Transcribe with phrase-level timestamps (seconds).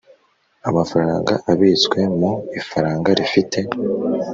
[0.69, 3.59] Amafaranga abitswe mu ifaranga rifite